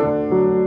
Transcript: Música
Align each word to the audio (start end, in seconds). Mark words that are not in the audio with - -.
Música 0.00 0.59